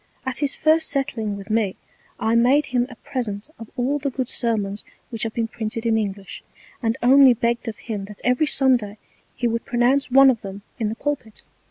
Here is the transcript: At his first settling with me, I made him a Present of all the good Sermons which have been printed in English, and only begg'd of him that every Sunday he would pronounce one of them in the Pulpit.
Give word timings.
At 0.25 0.39
his 0.39 0.55
first 0.55 0.89
settling 0.89 1.37
with 1.37 1.51
me, 1.51 1.75
I 2.19 2.33
made 2.33 2.65
him 2.65 2.87
a 2.89 2.95
Present 2.95 3.49
of 3.59 3.69
all 3.77 3.99
the 3.99 4.09
good 4.09 4.29
Sermons 4.29 4.83
which 5.11 5.21
have 5.21 5.33
been 5.35 5.47
printed 5.47 5.85
in 5.85 5.95
English, 5.95 6.43
and 6.81 6.97
only 7.03 7.35
begg'd 7.35 7.67
of 7.67 7.77
him 7.77 8.05
that 8.05 8.19
every 8.23 8.47
Sunday 8.47 8.97
he 9.35 9.47
would 9.47 9.63
pronounce 9.63 10.09
one 10.09 10.31
of 10.31 10.41
them 10.41 10.63
in 10.79 10.89
the 10.89 10.95
Pulpit. 10.95 11.43